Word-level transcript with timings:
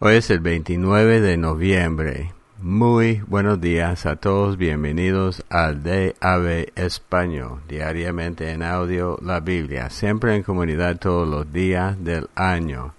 Hoy 0.00 0.14
es 0.14 0.30
el 0.30 0.38
29 0.38 1.20
de 1.20 1.36
noviembre. 1.36 2.32
Muy 2.62 3.20
buenos 3.26 3.60
días 3.60 4.06
a 4.06 4.14
todos, 4.14 4.56
bienvenidos 4.56 5.44
al 5.50 5.82
DAB 5.82 6.68
Español, 6.76 7.62
diariamente 7.66 8.52
en 8.52 8.62
audio 8.62 9.18
la 9.22 9.40
Biblia, 9.40 9.90
siempre 9.90 10.36
en 10.36 10.44
comunidad 10.44 11.00
todos 11.00 11.26
los 11.26 11.52
días 11.52 11.96
del 12.04 12.30
año. 12.36 12.94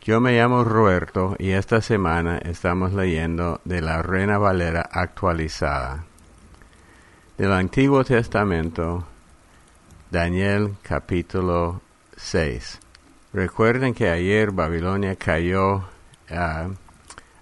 Yo 0.00 0.18
me 0.22 0.32
llamo 0.32 0.64
Roberto 0.64 1.36
y 1.38 1.50
esta 1.50 1.82
semana 1.82 2.38
estamos 2.38 2.94
leyendo 2.94 3.60
de 3.66 3.82
la 3.82 4.00
Reina 4.00 4.38
Valera 4.38 4.88
actualizada. 4.90 6.06
Del 7.36 7.52
Antiguo 7.52 8.02
Testamento, 8.02 9.06
Daniel 10.10 10.72
capítulo 10.80 11.82
6. 12.16 12.80
Recuerden 13.34 13.92
que 13.92 14.08
ayer 14.08 14.52
Babilonia 14.52 15.14
cayó 15.14 15.84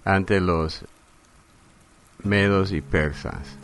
ante 0.03 0.39
los 0.39 0.85
medos 2.23 2.71
y 2.71 2.81
persas. 2.81 3.57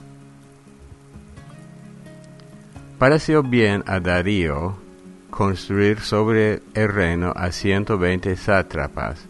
Pareció 3.00 3.44
bien 3.44 3.84
a 3.88 4.00
Darío 4.00 4.76
construir 5.30 6.00
sobre 6.00 6.62
el 6.74 6.90
reino 6.90 7.34
a 7.36 7.52
120 7.52 8.36
sátrapas 8.36 9.26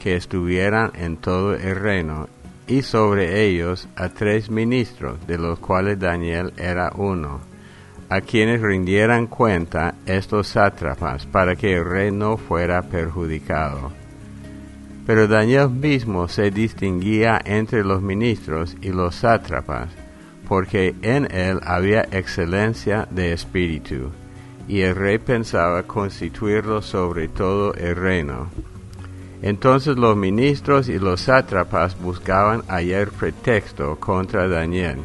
que 0.00 0.16
estuvieran 0.16 0.92
en 0.94 1.16
todo 1.16 1.54
el 1.54 1.74
reino 1.76 2.28
y 2.68 2.82
sobre 2.82 3.44
ellos 3.44 3.88
a 3.96 4.08
tres 4.08 4.50
ministros, 4.50 5.24
de 5.26 5.38
los 5.38 5.58
cuales 5.58 5.98
Daniel 5.98 6.52
era 6.56 6.92
uno, 6.94 7.40
a 8.08 8.20
quienes 8.20 8.60
rindieran 8.60 9.26
cuenta 9.26 9.94
estos 10.04 10.48
sátrapas 10.48 11.26
para 11.26 11.56
que 11.56 11.74
el 11.74 11.84
rey 11.84 12.10
no 12.10 12.36
fuera 12.36 12.82
perjudicado 12.82 14.05
pero 15.06 15.28
Daniel 15.28 15.70
mismo 15.70 16.26
se 16.26 16.50
distinguía 16.50 17.40
entre 17.44 17.84
los 17.84 18.02
ministros 18.02 18.76
y 18.82 18.88
los 18.88 19.14
sátrapas, 19.14 19.88
porque 20.48 20.96
en 21.02 21.32
él 21.32 21.60
había 21.62 22.02
excelencia 22.10 23.06
de 23.12 23.32
espíritu, 23.32 24.10
y 24.66 24.80
el 24.80 24.96
rey 24.96 25.18
pensaba 25.18 25.84
constituirlo 25.84 26.82
sobre 26.82 27.28
todo 27.28 27.72
el 27.74 27.94
reino. 27.94 28.48
Entonces 29.42 29.96
los 29.96 30.16
ministros 30.16 30.88
y 30.88 30.98
los 30.98 31.20
sátrapas 31.20 31.96
buscaban 32.00 32.62
hallar 32.66 33.10
pretexto 33.10 33.96
contra 34.00 34.48
Daniel 34.48 34.96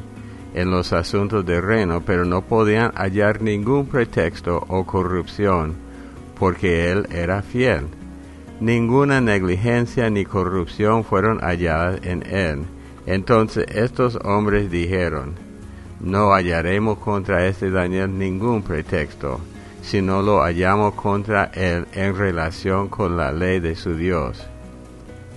en 0.56 0.72
los 0.72 0.94
asuntos 0.94 1.46
del 1.46 1.62
reino, 1.62 2.02
pero 2.02 2.26
no 2.26 2.42
podían 2.42 2.92
hallar 2.96 3.42
ningún 3.42 3.86
pretexto 3.86 4.66
o 4.68 4.84
corrupción, 4.84 5.76
porque 6.40 6.92
él 6.92 7.08
era 7.12 7.44
fiel 7.44 8.01
ninguna 8.62 9.20
negligencia 9.22 10.10
ni 10.12 10.24
corrupción 10.24 11.04
fueron 11.04 11.40
halladas 11.40 12.00
en 12.04 12.24
él. 12.32 12.60
Entonces 13.08 13.66
estos 13.70 14.18
hombres 14.24 14.70
dijeron, 14.70 15.34
no 16.00 16.32
hallaremos 16.34 17.00
contra 17.00 17.48
este 17.48 17.72
Daniel 17.72 18.18
ningún 18.18 18.62
pretexto, 18.62 19.42
sino 19.82 20.22
lo 20.22 20.42
hallamos 20.42 20.94
contra 20.94 21.46
él 21.56 21.88
en 21.94 22.16
relación 22.16 22.88
con 22.88 23.18
la 23.18 23.32
ley 23.32 23.60
de 23.60 23.76
su 23.76 23.96
Dios. 23.96 24.48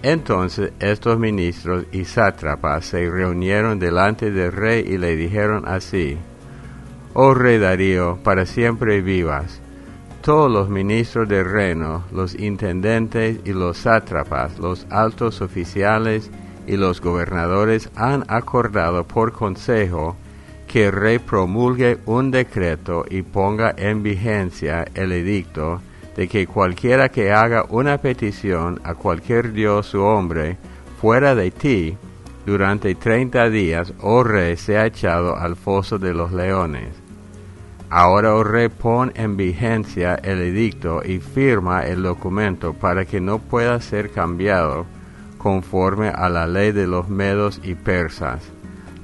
Entonces 0.02 0.72
estos 0.78 1.18
ministros 1.18 1.86
y 1.92 2.04
sátrapas 2.04 2.84
se 2.84 3.08
reunieron 3.08 3.78
delante 3.78 4.30
del 4.30 4.52
rey 4.52 4.84
y 4.86 4.98
le 4.98 5.16
dijeron 5.16 5.64
así, 5.66 6.18
Oh 7.14 7.32
rey 7.32 7.58
Darío, 7.58 8.18
para 8.22 8.44
siempre 8.44 9.00
vivas 9.00 9.62
todos 10.24 10.50
los 10.50 10.70
ministros 10.70 11.28
del 11.28 11.44
reino, 11.44 12.02
los 12.10 12.34
intendentes 12.34 13.40
y 13.44 13.52
los 13.52 13.76
sátrapas, 13.76 14.58
los 14.58 14.86
altos 14.88 15.42
oficiales 15.42 16.30
y 16.66 16.78
los 16.78 17.02
gobernadores 17.02 17.90
han 17.94 18.24
acordado 18.28 19.04
por 19.04 19.32
consejo 19.32 20.16
que 20.66 20.86
el 20.86 20.92
rey 20.92 21.18
promulgue 21.18 21.98
un 22.06 22.30
decreto 22.30 23.04
y 23.10 23.20
ponga 23.20 23.74
en 23.76 24.02
vigencia 24.02 24.86
el 24.94 25.12
edicto 25.12 25.82
de 26.16 26.26
que 26.26 26.46
cualquiera 26.46 27.10
que 27.10 27.30
haga 27.30 27.66
una 27.68 27.98
petición 27.98 28.80
a 28.82 28.94
cualquier 28.94 29.52
dios 29.52 29.94
o 29.94 30.06
hombre 30.06 30.56
fuera 31.02 31.34
de 31.34 31.50
ti 31.50 31.98
durante 32.46 32.94
treinta 32.94 33.50
días, 33.50 33.92
oh 34.00 34.24
rey, 34.24 34.56
sea 34.56 34.86
echado 34.86 35.36
al 35.36 35.54
foso 35.54 35.98
de 35.98 36.14
los 36.14 36.32
leones. 36.32 37.03
Ahora, 37.96 38.34
pon 38.70 39.12
en 39.14 39.36
vigencia 39.36 40.16
el 40.16 40.42
edicto 40.42 41.00
y 41.04 41.20
firma 41.20 41.86
el 41.86 42.02
documento 42.02 42.72
para 42.72 43.04
que 43.04 43.20
no 43.20 43.38
pueda 43.38 43.80
ser 43.80 44.10
cambiado 44.10 44.84
conforme 45.38 46.08
a 46.08 46.28
la 46.28 46.48
ley 46.48 46.72
de 46.72 46.88
los 46.88 47.08
medos 47.08 47.60
y 47.62 47.76
persas, 47.76 48.42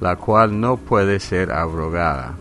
la 0.01 0.17
cual 0.17 0.59
no 0.59 0.75
puede 0.75 1.21
ser 1.21 1.53
abrogada. 1.53 2.33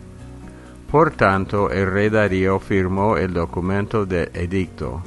Por 0.90 1.12
tanto, 1.12 1.70
el 1.70 1.88
rey 1.88 2.08
Darío 2.08 2.58
firmó 2.58 3.16
el 3.16 3.32
documento 3.32 4.04
del 4.04 4.28
edicto. 4.34 5.02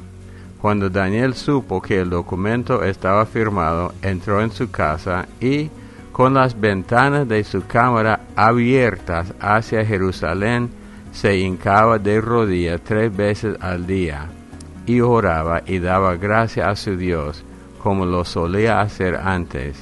Cuando 0.62 0.88
Daniel 0.88 1.34
supo 1.34 1.82
que 1.82 2.00
el 2.00 2.08
documento 2.08 2.82
estaba 2.82 3.26
firmado, 3.26 3.92
entró 4.00 4.40
en 4.40 4.50
su 4.50 4.70
casa 4.70 5.28
y, 5.42 5.68
con 6.10 6.32
las 6.32 6.58
ventanas 6.58 7.28
de 7.28 7.44
su 7.44 7.66
cámara 7.66 8.20
abiertas 8.34 9.34
hacia 9.40 9.84
Jerusalén, 9.84 10.70
se 11.14 11.38
hincaba 11.38 11.98
de 11.98 12.20
rodillas 12.20 12.80
tres 12.82 13.16
veces 13.16 13.56
al 13.60 13.86
día 13.86 14.26
y 14.84 15.00
oraba 15.00 15.62
y 15.64 15.78
daba 15.78 16.16
gracia 16.16 16.68
a 16.68 16.76
su 16.76 16.96
Dios 16.96 17.44
como 17.82 18.04
lo 18.04 18.24
solía 18.24 18.80
hacer 18.80 19.14
antes. 19.16 19.76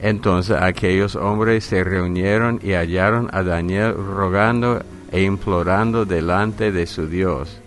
Entonces 0.00 0.56
aquellos 0.60 1.16
hombres 1.16 1.64
se 1.64 1.82
reunieron 1.82 2.60
y 2.62 2.72
hallaron 2.72 3.28
a 3.32 3.42
Daniel 3.42 3.94
rogando 3.94 4.82
e 5.10 5.22
implorando 5.22 6.04
delante 6.04 6.70
de 6.70 6.86
su 6.86 7.08
Dios. 7.08 7.60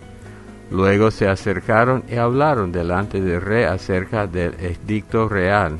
Luego 0.70 1.10
se 1.10 1.28
acercaron 1.28 2.04
y 2.08 2.16
hablaron 2.16 2.70
delante 2.70 3.20
del 3.20 3.40
rey 3.40 3.64
acerca 3.64 4.26
del 4.26 4.54
edicto 4.54 5.28
real. 5.28 5.76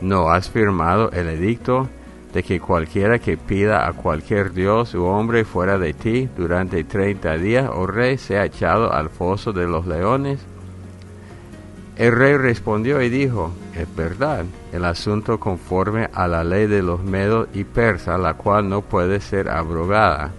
¿No 0.00 0.30
has 0.30 0.48
firmado 0.48 1.10
el 1.10 1.28
edicto? 1.28 1.88
De 2.32 2.42
que 2.42 2.60
cualquiera 2.60 3.18
que 3.18 3.36
pida 3.36 3.88
a 3.88 3.92
cualquier 3.92 4.52
dios 4.52 4.94
u 4.94 5.04
hombre 5.04 5.44
fuera 5.44 5.78
de 5.78 5.92
ti 5.92 6.28
durante 6.36 6.84
treinta 6.84 7.36
días, 7.36 7.68
oh 7.72 7.86
rey, 7.86 8.18
sea 8.18 8.44
echado 8.44 8.92
al 8.92 9.10
foso 9.10 9.52
de 9.52 9.66
los 9.66 9.86
leones? 9.86 10.40
El 11.96 12.12
rey 12.12 12.36
respondió 12.36 13.02
y 13.02 13.10
dijo, 13.10 13.52
es 13.76 13.94
verdad, 13.94 14.44
el 14.72 14.84
asunto 14.84 15.38
conforme 15.38 16.08
a 16.14 16.28
la 16.28 16.44
ley 16.44 16.66
de 16.66 16.82
los 16.82 17.02
medos 17.02 17.48
y 17.52 17.64
persas, 17.64 18.18
la 18.18 18.34
cual 18.34 18.68
no 18.68 18.80
puede 18.82 19.20
ser 19.20 19.50
abrogada. 19.50 20.30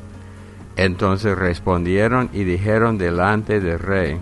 Entonces 0.75 1.37
respondieron 1.37 2.29
y 2.33 2.45
dijeron 2.45 2.97
delante 2.97 3.59
del 3.59 3.77
rey, 3.77 4.19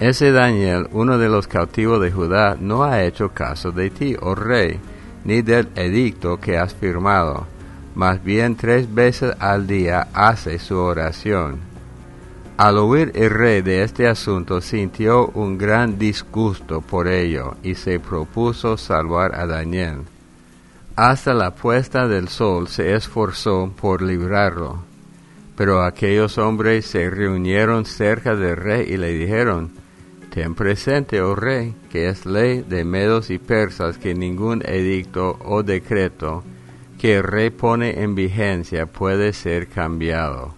ese 0.00 0.32
Daniel, 0.32 0.88
uno 0.92 1.16
de 1.18 1.28
los 1.28 1.46
cautivos 1.46 2.00
de 2.00 2.10
Judá, 2.10 2.56
no 2.58 2.82
ha 2.82 3.04
hecho 3.04 3.28
caso 3.28 3.70
de 3.70 3.90
ti, 3.90 4.16
oh 4.20 4.34
rey, 4.34 4.80
ni 5.24 5.42
del 5.42 5.68
edicto 5.76 6.38
que 6.40 6.56
has 6.56 6.74
firmado, 6.74 7.46
más 7.94 8.22
bien 8.22 8.56
tres 8.56 8.92
veces 8.92 9.34
al 9.38 9.66
día 9.66 10.08
hace 10.12 10.58
su 10.58 10.76
oración. 10.76 11.58
Al 12.56 12.78
oír 12.78 13.12
el 13.14 13.30
rey 13.30 13.62
de 13.62 13.82
este 13.82 14.06
asunto 14.06 14.60
sintió 14.60 15.28
un 15.28 15.58
gran 15.58 15.98
disgusto 15.98 16.80
por 16.80 17.08
ello 17.08 17.56
y 17.62 17.74
se 17.74 17.98
propuso 17.98 18.76
salvar 18.76 19.34
a 19.34 19.46
Daniel. 19.46 20.02
Hasta 20.94 21.32
la 21.32 21.54
puesta 21.54 22.06
del 22.06 22.28
sol 22.28 22.68
se 22.68 22.94
esforzó 22.94 23.72
por 23.80 24.02
librarlo. 24.02 24.84
Pero 25.56 25.82
aquellos 25.82 26.38
hombres 26.38 26.86
se 26.86 27.08
reunieron 27.08 27.84
cerca 27.84 28.36
del 28.36 28.56
rey 28.56 28.86
y 28.92 28.96
le 28.96 29.12
dijeron, 29.12 29.70
Ten 30.32 30.54
presente, 30.54 31.20
oh 31.20 31.34
rey, 31.34 31.74
que 31.90 32.08
es 32.08 32.24
ley 32.24 32.62
de 32.62 32.86
medos 32.86 33.28
y 33.28 33.38
persas 33.38 33.98
que 33.98 34.14
ningún 34.14 34.62
edicto 34.64 35.38
o 35.44 35.62
decreto 35.62 36.42
que 36.98 37.16
el 37.16 37.22
rey 37.22 37.50
pone 37.50 38.02
en 38.02 38.14
vigencia 38.14 38.86
puede 38.86 39.34
ser 39.34 39.68
cambiado. 39.68 40.54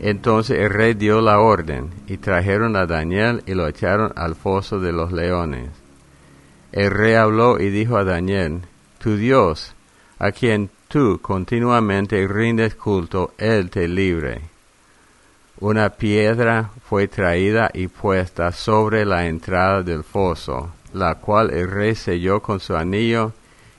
Entonces 0.00 0.58
el 0.58 0.68
rey 0.68 0.92
dio 0.92 1.22
la 1.22 1.38
orden, 1.38 1.88
y 2.06 2.18
trajeron 2.18 2.76
a 2.76 2.84
Daniel 2.84 3.42
y 3.46 3.54
lo 3.54 3.66
echaron 3.66 4.12
al 4.16 4.34
foso 4.34 4.80
de 4.80 4.92
los 4.92 5.12
leones. 5.12 5.70
El 6.72 6.90
rey 6.90 7.14
habló 7.14 7.58
y 7.58 7.70
dijo 7.70 7.96
a 7.96 8.04
Daniel, 8.04 8.60
Tu 8.98 9.16
Dios, 9.16 9.74
a 10.18 10.30
quien 10.30 10.68
tú 10.88 11.20
continuamente 11.22 12.28
rindes 12.28 12.74
culto, 12.74 13.32
él 13.38 13.70
te 13.70 13.88
libre 13.88 14.51
una 15.62 15.90
piedra 15.90 16.70
fue 16.88 17.06
traída 17.06 17.70
y 17.72 17.86
puesta 17.86 18.50
sobre 18.50 19.04
la 19.04 19.26
entrada 19.26 19.84
del 19.84 20.02
foso, 20.02 20.72
la 20.92 21.14
cual 21.20 21.52
el 21.52 21.70
rey 21.70 21.94
selló 21.94 22.42
con 22.42 22.58
su 22.58 22.74
anillo 22.74 23.32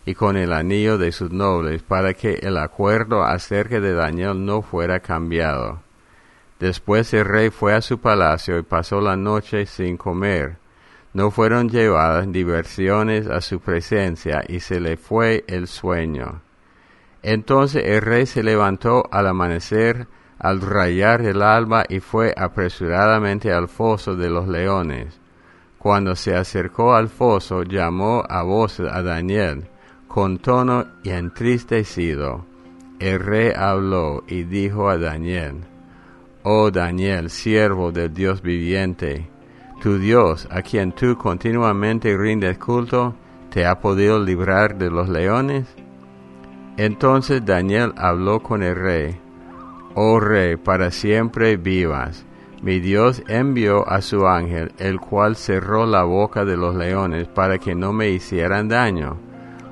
y 0.06 0.14
con 0.14 0.38
el 0.38 0.54
anillo 0.54 0.98
de 0.98 1.12
sus 1.12 1.32
nobles, 1.32 1.84
para 1.84 2.14
que 2.14 2.36
el 2.36 2.56
acuerdo 2.56 3.26
acerca 3.26 3.82
de 3.82 3.94
Daniel 3.94 4.46
no 4.46 4.62
fuera 4.62 5.02
cambiado. 5.02 5.82
Después 6.58 7.14
el 7.14 7.26
rey 7.26 7.50
fue 7.50 7.74
a 7.74 7.82
su 7.82 8.00
palacio 8.00 8.58
y 8.58 8.64
pasó 8.64 9.02
la 9.02 9.18
noche 9.18 9.66
sin 9.66 9.98
comer. 9.98 10.56
no 11.12 11.32
fueron 11.32 11.70
llevadas 11.70 12.32
diversiones 12.32 13.28
a 13.28 13.42
su 13.42 13.60
presencia 13.60 14.42
y 14.48 14.62
se 14.62 14.80
le 14.80 14.96
fue 14.96 15.44
el 15.48 15.68
sueño. 15.68 16.42
Entonces 17.22 17.84
el 17.86 18.02
rey 18.02 18.26
se 18.26 18.42
levantó 18.42 19.04
al 19.12 19.28
amanecer, 19.28 20.08
al 20.44 20.60
rayar 20.60 21.22
el 21.22 21.42
alba 21.42 21.86
y 21.88 22.01
fue 22.01 22.34
apresuradamente 22.36 23.51
al 23.51 23.69
foso 23.69 24.16
de 24.16 24.30
los 24.30 24.48
leones. 24.48 25.19
Cuando 25.80 26.16
se 26.16 26.36
acercó 26.36 26.94
al 26.95 27.07
foso, 27.07 27.63
llamó 27.63 28.24
a 28.28 28.44
voz 28.44 28.81
a 28.81 29.01
Daniel, 29.01 29.69
con 30.07 30.40
tono 30.40 30.86
y 31.01 31.12
entristecido. 31.12 32.45
El 33.00 33.19
rey 33.19 33.51
habló 33.56 34.24
y 34.28 34.44
dijo 34.44 34.90
a 34.90 34.98
Daniel, 34.98 35.62
Oh 36.44 36.72
Daniel, 36.72 37.30
siervo 37.30 37.94
del 37.94 38.13
Dios 38.13 38.42
viviente, 38.42 39.30
tu 39.81 39.98
Dios, 39.98 40.48
a 40.51 40.62
quien 40.62 40.92
tú 40.92 41.18
continuamente 41.18 42.18
rindes 42.18 42.57
culto, 42.57 43.16
¿te 43.50 43.66
ha 43.66 43.80
podido 43.80 44.19
librar 44.19 44.78
de 44.78 44.89
los 44.89 45.07
leones? 45.07 45.68
Entonces 46.75 47.46
Daniel 47.46 47.94
habló 47.98 48.42
con 48.42 48.62
el 48.62 48.75
rey, 48.75 49.23
Oh 49.95 50.19
rey, 50.19 50.56
para 50.56 50.92
siempre 50.92 51.57
vivas. 51.57 52.25
Mi 52.63 52.80
Dios 52.80 53.22
envió 53.28 53.88
a 53.88 54.01
su 54.01 54.25
ángel, 54.25 54.72
el 54.78 55.00
cual 55.00 55.36
cerró 55.36 55.86
la 55.86 56.04
boca 56.04 56.45
de 56.45 56.56
los 56.56 56.75
leones 56.75 57.28
para 57.28 57.57
que 57.57 57.75
no 57.75 57.92
me 57.92 58.10
hicieran 58.10 58.69
daño, 58.69 59.18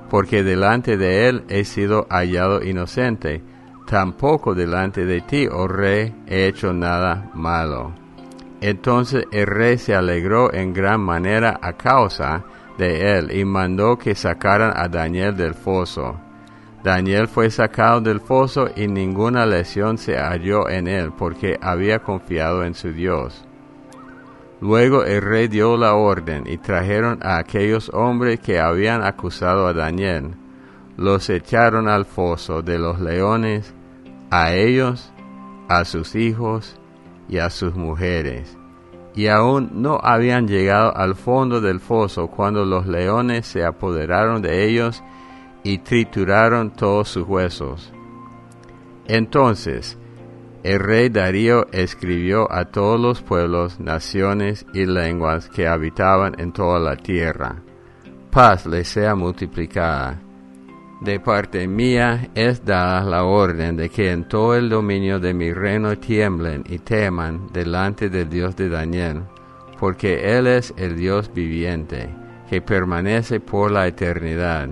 porque 0.09 0.43
delante 0.43 0.97
de 0.97 1.29
él 1.29 1.43
he 1.47 1.63
sido 1.63 2.05
hallado 2.09 2.61
inocente. 2.61 3.41
Tampoco 3.87 4.53
delante 4.53 5.05
de 5.05 5.21
ti, 5.21 5.47
oh 5.51 5.67
rey, 5.67 6.13
he 6.27 6.47
hecho 6.47 6.73
nada 6.73 7.31
malo. 7.33 7.93
Entonces 8.61 9.25
el 9.31 9.47
rey 9.47 9.77
se 9.77 9.95
alegró 9.95 10.53
en 10.53 10.73
gran 10.73 11.01
manera 11.01 11.59
a 11.61 11.73
causa 11.73 12.43
de 12.77 13.17
él 13.17 13.35
y 13.35 13.43
mandó 13.43 13.97
que 13.97 14.15
sacaran 14.15 14.73
a 14.75 14.87
Daniel 14.87 15.35
del 15.35 15.55
foso. 15.55 16.19
Daniel 16.83 17.27
fue 17.27 17.51
sacado 17.51 18.01
del 18.01 18.19
foso 18.19 18.69
y 18.75 18.87
ninguna 18.87 19.45
lesión 19.45 19.99
se 19.99 20.17
halló 20.17 20.67
en 20.67 20.87
él 20.87 21.11
porque 21.15 21.59
había 21.61 21.99
confiado 21.99 22.63
en 22.63 22.73
su 22.73 22.91
Dios. 22.91 23.45
Luego 24.61 25.03
el 25.03 25.21
rey 25.21 25.47
dio 25.47 25.77
la 25.77 25.93
orden 25.93 26.43
y 26.47 26.57
trajeron 26.57 27.19
a 27.21 27.37
aquellos 27.37 27.89
hombres 27.93 28.39
que 28.39 28.59
habían 28.59 29.03
acusado 29.03 29.67
a 29.67 29.73
Daniel. 29.73 30.35
Los 30.97 31.29
echaron 31.29 31.87
al 31.87 32.05
foso 32.05 32.61
de 32.61 32.79
los 32.79 32.99
leones, 32.99 33.73
a 34.31 34.53
ellos, 34.53 35.11
a 35.67 35.85
sus 35.85 36.15
hijos 36.15 36.79
y 37.27 37.37
a 37.37 37.49
sus 37.49 37.75
mujeres. 37.75 38.57
Y 39.13 39.27
aún 39.27 39.69
no 39.73 39.99
habían 40.01 40.47
llegado 40.47 40.95
al 40.95 41.15
fondo 41.15 41.61
del 41.61 41.79
foso 41.79 42.27
cuando 42.27 42.65
los 42.65 42.87
leones 42.87 43.45
se 43.45 43.65
apoderaron 43.65 44.41
de 44.41 44.67
ellos 44.67 45.03
y 45.63 45.79
trituraron 45.79 46.71
todos 46.71 47.09
sus 47.09 47.27
huesos. 47.27 47.91
Entonces, 49.07 49.97
el 50.63 50.79
rey 50.79 51.09
Darío 51.09 51.67
escribió 51.71 52.51
a 52.51 52.65
todos 52.65 52.99
los 52.99 53.21
pueblos, 53.21 53.79
naciones 53.79 54.65
y 54.73 54.85
lenguas 54.85 55.49
que 55.49 55.67
habitaban 55.67 56.39
en 56.39 56.51
toda 56.51 56.79
la 56.79 56.95
tierra. 56.95 57.63
Paz 58.29 58.65
les 58.65 58.87
sea 58.87 59.15
multiplicada. 59.15 60.21
De 61.01 61.19
parte 61.19 61.67
mía 61.67 62.29
es 62.35 62.63
dada 62.63 63.03
la 63.03 63.23
orden 63.23 63.75
de 63.75 63.89
que 63.89 64.11
en 64.11 64.27
todo 64.27 64.55
el 64.55 64.69
dominio 64.69 65.19
de 65.19 65.33
mi 65.33 65.51
reino 65.51 65.97
tiemblen 65.97 66.63
y 66.69 66.77
teman 66.77 67.47
delante 67.51 68.09
del 68.09 68.29
Dios 68.29 68.55
de 68.55 68.69
Daniel, 68.69 69.23
porque 69.79 70.37
Él 70.37 70.45
es 70.45 70.71
el 70.77 70.95
Dios 70.95 71.33
viviente, 71.33 72.07
que 72.47 72.61
permanece 72.61 73.39
por 73.39 73.71
la 73.71 73.87
eternidad 73.87 74.69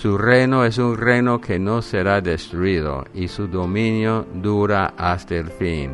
su 0.00 0.16
reino 0.16 0.64
es 0.64 0.78
un 0.78 0.96
reino 0.96 1.40
que 1.40 1.58
no 1.58 1.82
será 1.82 2.20
destruido 2.20 3.04
y 3.14 3.26
su 3.26 3.48
dominio 3.48 4.24
dura 4.32 4.94
hasta 4.96 5.34
el 5.34 5.48
fin. 5.48 5.90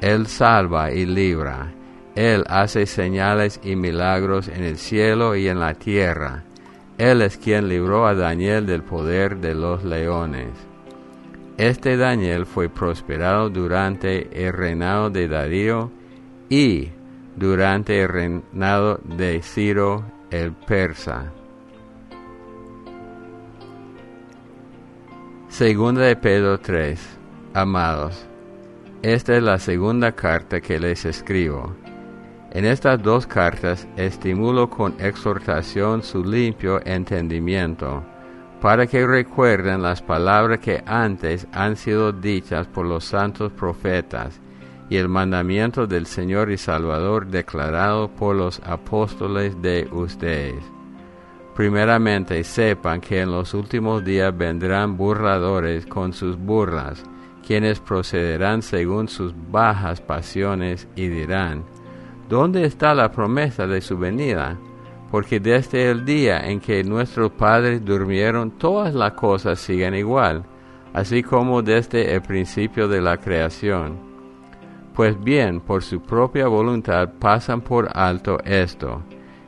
Él 0.00 0.28
salva 0.28 0.92
y 0.92 1.04
libra. 1.04 1.72
Él 2.14 2.44
hace 2.46 2.86
señales 2.86 3.58
y 3.64 3.74
milagros 3.74 4.46
en 4.46 4.62
el 4.62 4.76
cielo 4.76 5.34
y 5.34 5.48
en 5.48 5.58
la 5.58 5.74
tierra. 5.74 6.44
Él 6.96 7.22
es 7.22 7.36
quien 7.36 7.68
libró 7.68 8.06
a 8.06 8.14
Daniel 8.14 8.66
del 8.66 8.84
poder 8.84 9.38
de 9.38 9.56
los 9.56 9.82
leones. 9.82 10.50
Este 11.58 11.96
Daniel 11.96 12.46
fue 12.46 12.68
prosperado 12.68 13.50
durante 13.50 14.46
el 14.46 14.52
reinado 14.52 15.10
de 15.10 15.26
Darío 15.26 15.90
y 16.48 16.90
durante 17.34 18.00
el 18.00 18.08
reinado 18.08 19.00
de 19.02 19.42
Ciro 19.42 20.04
el 20.30 20.52
persa. 20.52 21.32
Segunda 25.54 26.00
de 26.02 26.16
Pedro 26.16 26.58
3. 26.58 26.98
Amados, 27.54 28.26
esta 29.02 29.36
es 29.36 29.42
la 29.44 29.60
segunda 29.60 30.10
carta 30.10 30.60
que 30.60 30.80
les 30.80 31.04
escribo. 31.04 31.76
En 32.50 32.64
estas 32.64 33.00
dos 33.00 33.24
cartas 33.28 33.86
estimulo 33.96 34.68
con 34.68 34.96
exhortación 34.98 36.02
su 36.02 36.24
limpio 36.24 36.84
entendimiento, 36.84 38.02
para 38.60 38.88
que 38.88 39.06
recuerden 39.06 39.80
las 39.80 40.02
palabras 40.02 40.58
que 40.58 40.82
antes 40.86 41.46
han 41.52 41.76
sido 41.76 42.10
dichas 42.10 42.66
por 42.66 42.84
los 42.84 43.04
santos 43.04 43.52
profetas 43.52 44.40
y 44.90 44.96
el 44.96 45.08
mandamiento 45.08 45.86
del 45.86 46.06
Señor 46.06 46.50
y 46.50 46.58
Salvador 46.58 47.28
declarado 47.28 48.08
por 48.08 48.34
los 48.34 48.60
apóstoles 48.64 49.62
de 49.62 49.88
ustedes 49.92 50.64
Primeramente 51.54 52.42
sepan 52.42 53.00
que 53.00 53.20
en 53.20 53.30
los 53.30 53.54
últimos 53.54 54.04
días 54.04 54.36
vendrán 54.36 54.96
burladores 54.96 55.86
con 55.86 56.12
sus 56.12 56.36
burlas, 56.36 57.04
quienes 57.46 57.78
procederán 57.78 58.60
según 58.60 59.06
sus 59.06 59.32
bajas 59.52 60.00
pasiones 60.00 60.88
y 60.96 61.06
dirán, 61.06 61.64
¿dónde 62.28 62.64
está 62.64 62.92
la 62.92 63.12
promesa 63.12 63.68
de 63.68 63.80
su 63.80 63.96
venida? 63.96 64.58
Porque 65.12 65.38
desde 65.38 65.90
el 65.92 66.04
día 66.04 66.40
en 66.40 66.58
que 66.58 66.82
nuestros 66.82 67.30
padres 67.30 67.84
durmieron, 67.84 68.50
todas 68.58 68.92
las 68.92 69.12
cosas 69.12 69.60
siguen 69.60 69.94
igual, 69.94 70.44
así 70.92 71.22
como 71.22 71.62
desde 71.62 72.14
el 72.14 72.22
principio 72.22 72.88
de 72.88 73.00
la 73.00 73.18
creación. 73.18 73.96
Pues 74.92 75.22
bien, 75.22 75.60
por 75.60 75.84
su 75.84 76.02
propia 76.02 76.48
voluntad 76.48 77.10
pasan 77.20 77.60
por 77.60 77.88
alto 77.96 78.38
esto 78.44 79.04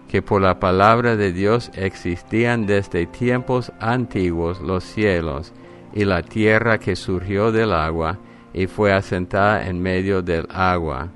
que 0.08 0.22
por 0.22 0.40
la 0.40 0.58
palabra 0.58 1.16
de 1.16 1.32
Dios 1.32 1.70
existían 1.74 2.66
desde 2.66 3.06
tiempos 3.06 3.72
antiguos 3.80 4.60
los 4.60 4.84
cielos 4.84 5.52
y 5.92 6.04
la 6.04 6.22
tierra 6.22 6.78
que 6.78 6.96
surgió 6.96 7.52
del 7.52 7.72
agua 7.72 8.18
y 8.52 8.66
fue 8.66 8.92
asentada 8.92 9.66
en 9.66 9.80
medio 9.80 10.22
del 10.22 10.46
agua. 10.50 11.08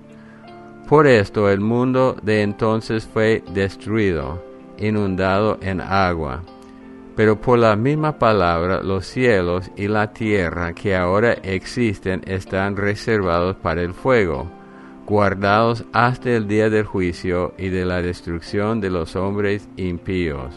Por 0.88 1.06
esto 1.06 1.49
el 1.49 1.61
mundo 1.61 2.16
de 2.23 2.42
entonces 2.42 3.06
fue 3.06 3.44
destruido, 3.52 4.42
inundado 4.78 5.59
en 5.62 5.80
agua. 5.80 6.42
Pero 7.14 7.40
por 7.40 7.59
la 7.59 7.76
misma 7.76 8.18
palabra 8.18 8.82
los 8.82 9.06
cielos 9.06 9.70
y 9.76 9.88
la 9.88 10.12
tierra 10.12 10.73
que 10.73 10.97
ahora 10.97 11.32
existen 11.32 12.23
están 12.26 12.76
reservados 12.76 13.56
para 13.56 13.82
el 13.82 13.94
fuego 13.94 14.59
guardados 15.10 15.84
hasta 15.92 16.30
el 16.30 16.46
día 16.46 16.70
del 16.70 16.84
juicio 16.84 17.52
y 17.58 17.68
de 17.68 17.84
la 17.84 18.00
destrucción 18.00 18.80
de 18.80 18.90
los 18.90 19.16
hombres 19.16 19.68
impíos. 19.76 20.54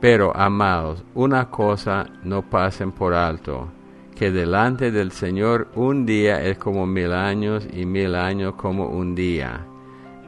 Pero, 0.00 0.34
amados, 0.34 1.04
una 1.14 1.50
cosa 1.50 2.06
no 2.24 2.48
pasen 2.48 2.92
por 2.92 3.12
alto, 3.12 3.68
que 4.14 4.30
delante 4.30 4.90
del 4.90 5.12
Señor 5.12 5.68
un 5.74 6.06
día 6.06 6.42
es 6.42 6.56
como 6.56 6.86
mil 6.86 7.12
años 7.12 7.68
y 7.70 7.84
mil 7.84 8.14
años 8.14 8.54
como 8.54 8.86
un 8.86 9.14
día. 9.14 9.66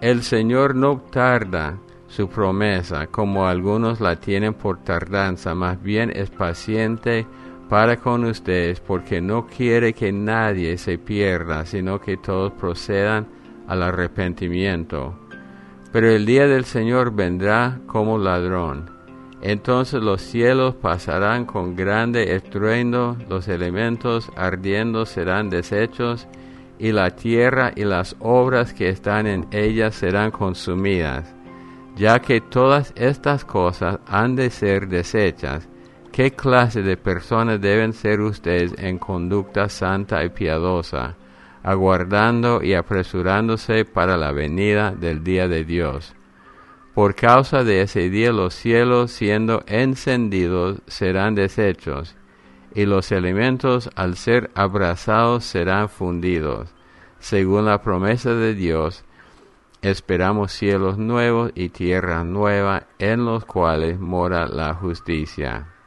El 0.02 0.22
Señor 0.22 0.74
no 0.74 1.00
tarda 1.00 1.78
su 2.08 2.28
promesa, 2.28 3.06
como 3.06 3.46
algunos 3.46 4.02
la 4.02 4.16
tienen 4.16 4.52
por 4.52 4.84
tardanza, 4.84 5.54
más 5.54 5.82
bien 5.82 6.12
es 6.14 6.28
paciente 6.28 7.26
para 7.68 7.98
con 7.98 8.24
ustedes, 8.24 8.80
porque 8.80 9.20
no 9.20 9.46
quiere 9.46 9.92
que 9.92 10.12
nadie 10.12 10.78
se 10.78 10.98
pierda, 10.98 11.66
sino 11.66 12.00
que 12.00 12.16
todos 12.16 12.52
procedan 12.52 13.26
al 13.66 13.82
arrepentimiento. 13.82 15.18
Pero 15.92 16.10
el 16.10 16.24
día 16.26 16.46
del 16.46 16.64
Señor 16.64 17.14
vendrá 17.14 17.80
como 17.86 18.18
ladrón. 18.18 18.90
Entonces 19.40 20.02
los 20.02 20.20
cielos 20.20 20.74
pasarán 20.74 21.44
con 21.44 21.76
grande 21.76 22.34
estruendo, 22.34 23.16
los 23.28 23.46
elementos 23.48 24.30
ardiendo 24.36 25.06
serán 25.06 25.48
deshechos, 25.48 26.26
y 26.78 26.92
la 26.92 27.10
tierra 27.10 27.72
y 27.74 27.84
las 27.84 28.16
obras 28.20 28.72
que 28.72 28.88
están 28.88 29.26
en 29.26 29.46
ella 29.50 29.90
serán 29.90 30.30
consumidas. 30.30 31.34
Ya 31.96 32.20
que 32.20 32.40
todas 32.40 32.92
estas 32.96 33.44
cosas 33.44 33.98
han 34.06 34.36
de 34.36 34.50
ser 34.50 34.88
deshechas, 34.88 35.68
¿Qué 36.18 36.32
clase 36.32 36.82
de 36.82 36.96
personas 36.96 37.60
deben 37.60 37.92
ser 37.92 38.20
ustedes 38.20 38.74
en 38.76 38.98
conducta 38.98 39.68
santa 39.68 40.24
y 40.24 40.30
piadosa, 40.30 41.14
aguardando 41.62 42.60
y 42.60 42.74
apresurándose 42.74 43.84
para 43.84 44.16
la 44.16 44.32
venida 44.32 44.90
del 44.90 45.22
día 45.22 45.46
de 45.46 45.64
Dios? 45.64 46.16
Por 46.92 47.14
causa 47.14 47.62
de 47.62 47.82
ese 47.82 48.10
día 48.10 48.32
los 48.32 48.52
cielos 48.54 49.12
siendo 49.12 49.62
encendidos 49.68 50.82
serán 50.88 51.36
deshechos, 51.36 52.16
y 52.74 52.84
los 52.84 53.12
elementos 53.12 53.88
al 53.94 54.16
ser 54.16 54.50
abrazados 54.56 55.44
serán 55.44 55.88
fundidos. 55.88 56.74
Según 57.20 57.66
la 57.66 57.80
promesa 57.80 58.34
de 58.34 58.56
Dios, 58.56 59.04
esperamos 59.82 60.50
cielos 60.50 60.98
nuevos 60.98 61.52
y 61.54 61.68
tierra 61.68 62.24
nueva 62.24 62.88
en 62.98 63.24
los 63.24 63.44
cuales 63.44 64.00
mora 64.00 64.48
la 64.48 64.74
justicia. 64.74 65.77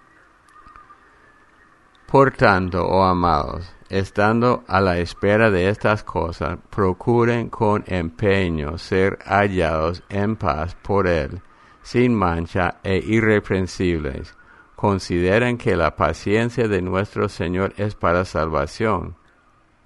Por 2.12 2.34
tanto, 2.34 2.86
oh 2.86 3.06
amados, 3.06 3.74
estando 3.88 4.65
a 4.68 4.82
la 4.82 4.98
espera 4.98 5.50
de 5.50 5.70
estas 5.70 6.03
cosas, 6.03 6.60
procuren 6.70 7.48
con 7.48 7.86
empeño 7.88 8.77
ser 8.77 9.18
hallados 9.24 10.03
en 10.10 10.36
paz 10.36 10.75
por 10.82 11.08
Él, 11.08 11.39
sin 11.82 12.13
mancha 12.13 12.80
e 12.84 12.98
irreprensibles. 12.98 14.36
Consideren 14.75 15.58
que 15.58 15.77
la 15.77 15.96
paciencia 15.96 16.68
de 16.68 16.82
nuestro 16.82 17.30
Señor 17.30 17.74
es 17.77 17.96
para 17.96 18.25
salvación, 18.25 19.15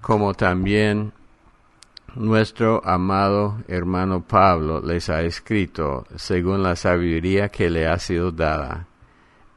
como 0.02 0.34
también 0.34 1.14
nuestro 2.16 2.82
amado 2.84 3.60
hermano 3.68 4.24
Pablo 4.26 4.82
les 4.82 5.12
ha 5.12 5.22
escrito 5.22 6.08
según 6.16 6.64
la 6.64 6.76
sabiduría 6.76 7.50
que 7.50 7.70
le 7.70 7.86
ha 7.86 8.00
sido 8.00 8.32
dada. 8.32 8.88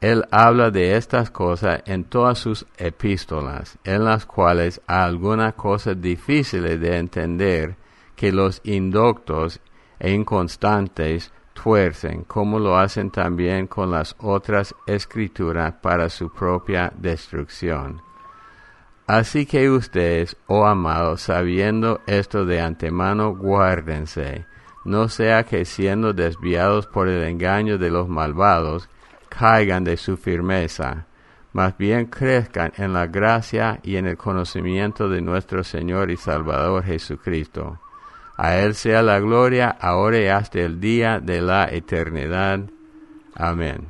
Él 0.01 0.25
habla 0.31 0.71
de 0.71 0.97
estas 0.97 1.31
cosas 1.31 1.83
en 1.87 2.05
todas 2.05 2.39
sus 2.39 2.67
epístolas, 2.77 3.79
en 3.83 4.05
las 4.05 4.27
cuales 4.27 4.81
hay 4.87 5.07
algunas 5.07 5.55
cosas 5.55 6.01
difíciles 6.01 6.81
de 6.81 6.99
entender 6.99 7.77
que 8.15 8.31
los 8.31 8.61
indoctos 8.65 9.61
e 9.99 10.13
inconstantes 10.13 11.33
tuercen, 11.53 12.23
como 12.23 12.61
lo 12.61 12.79
hacen 12.79 13.11
también 13.11 13.67
con 13.67 13.91
las 13.91 14.15
otras 14.21 14.75
escrituras 14.87 15.75
para 15.83 16.09
su 16.09 16.31
propia 16.31 16.93
destrucción. 16.97 18.01
Así 19.09 19.47
que 19.47 19.69
ustedes, 19.69 20.37
oh 20.47 20.67
amados, 20.67 21.23
sabiendo 21.23 22.03
esto 22.07 22.45
de 22.45 22.61
antemano, 22.61 23.35
guárdense, 23.35 24.47
no 24.85 25.09
sea 25.09 25.45
que 25.45 25.65
siendo 25.65 26.13
desviados 26.13 26.87
por 26.87 27.09
el 27.09 27.25
engaño 27.25 27.79
de 27.79 27.91
los 27.91 28.09
malvados, 28.09 28.89
caigan 29.39 29.85
de 29.85 29.97
su 29.97 30.17
firmeza, 30.17 31.07
más 31.53 31.79
bien 31.79 32.07
crezcan 32.07 32.73
en 32.77 32.93
la 32.93 33.07
gracia 33.07 33.79
y 33.85 33.95
en 33.95 34.07
el 34.07 34.17
conocimiento 34.17 35.09
de 35.09 35.21
nuestro 35.21 35.63
Señor 35.63 36.11
y 36.11 36.17
Salvador 36.17 36.83
Jesucristo. 36.83 37.79
A 38.37 38.57
Él 38.57 38.75
sea 38.75 39.01
la 39.01 39.21
gloria, 39.21 39.69
ahora 39.81 40.19
y 40.19 40.27
hasta 40.27 40.59
el 40.59 40.81
día 40.81 41.21
de 41.21 41.41
la 41.41 41.69
eternidad. 41.71 42.61
Amén. 43.37 43.87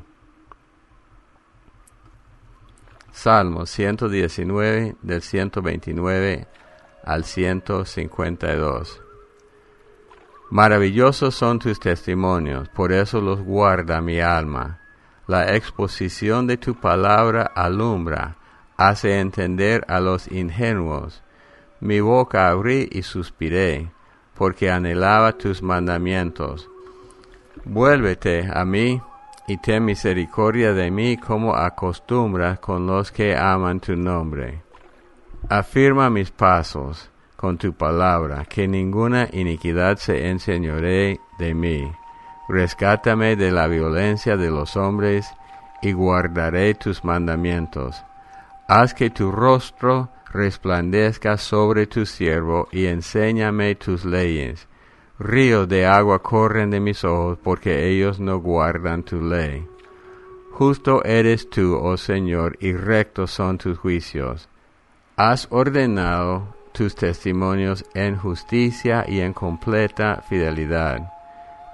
Salmo 3.10 3.64
119 3.64 4.96
del 5.00 5.22
129 5.22 6.46
al 7.04 7.24
152. 7.24 9.00
Maravillosos 10.50 11.34
son 11.34 11.58
tus 11.58 11.80
testimonios, 11.80 12.68
por 12.68 12.92
eso 12.92 13.20
los 13.22 13.40
guarda 13.40 14.02
mi 14.02 14.20
alma. 14.20 14.80
La 15.28 15.54
exposición 15.54 16.46
de 16.46 16.56
tu 16.56 16.74
palabra 16.74 17.42
alumbra, 17.54 18.36
hace 18.78 19.20
entender 19.20 19.84
a 19.86 20.00
los 20.00 20.26
ingenuos. 20.32 21.22
Mi 21.80 22.00
boca 22.00 22.48
abrí 22.48 22.88
y 22.90 23.02
suspiré, 23.02 23.90
porque 24.34 24.70
anhelaba 24.70 25.32
tus 25.34 25.62
mandamientos. 25.62 26.70
Vuélvete 27.66 28.48
a 28.50 28.64
mí 28.64 29.02
y 29.46 29.58
ten 29.58 29.84
misericordia 29.84 30.72
de 30.72 30.90
mí 30.90 31.18
como 31.18 31.54
acostumbras 31.54 32.58
con 32.58 32.86
los 32.86 33.12
que 33.12 33.36
aman 33.36 33.80
tu 33.80 33.96
nombre. 33.96 34.62
Afirma 35.50 36.08
mis 36.08 36.30
pasos 36.30 37.10
con 37.36 37.58
tu 37.58 37.74
palabra, 37.74 38.46
que 38.46 38.66
ninguna 38.66 39.28
iniquidad 39.30 39.98
se 39.98 40.30
enseñoree 40.30 41.20
de 41.38 41.54
mí. 41.54 41.92
Rescátame 42.48 43.36
de 43.36 43.50
la 43.50 43.66
violencia 43.66 44.36
de 44.36 44.50
los 44.50 44.76
hombres 44.76 45.30
y 45.82 45.92
guardaré 45.92 46.74
tus 46.74 47.04
mandamientos. 47.04 48.02
Haz 48.66 48.94
que 48.94 49.10
tu 49.10 49.30
rostro 49.30 50.10
resplandezca 50.32 51.36
sobre 51.36 51.86
tu 51.86 52.06
siervo 52.06 52.68
y 52.72 52.86
enséñame 52.86 53.74
tus 53.74 54.04
leyes 54.04 54.68
Ríos 55.20 55.68
de 55.68 55.84
agua 55.84 56.20
corren 56.20 56.70
de 56.70 56.78
mis 56.78 57.02
ojos 57.02 57.38
porque 57.42 57.88
ellos 57.88 58.20
no 58.20 58.38
guardan 58.38 59.02
tu 59.02 59.20
ley. 59.20 59.66
Justo 60.52 61.04
eres 61.04 61.50
tú, 61.50 61.76
oh 61.76 61.96
Señor, 61.96 62.56
y 62.60 62.72
rectos 62.72 63.32
son 63.32 63.58
tus 63.58 63.78
juicios. 63.78 64.48
Has 65.16 65.48
ordenado 65.50 66.54
tus 66.70 66.94
testimonios 66.94 67.84
en 67.94 68.16
justicia 68.16 69.04
y 69.08 69.20
en 69.20 69.32
completa 69.32 70.22
fidelidad. 70.28 71.12